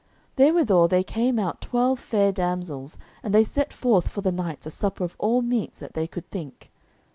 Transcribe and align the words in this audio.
Therewithal 0.35 0.87
there 0.87 1.03
came 1.03 1.37
out 1.37 1.61
twelve 1.61 1.99
fair 1.99 2.31
damsels, 2.31 2.97
and 3.21 3.35
they 3.35 3.43
set 3.43 3.71
forth 3.71 4.07
for 4.07 4.21
the 4.21 4.31
knights 4.31 4.65
a 4.65 4.71
supper 4.71 5.03
of 5.03 5.15
all 5.19 5.43
meats 5.43 5.77
that 5.77 5.93
they 5.93 6.07
could 6.07 6.27
think. 6.31 6.71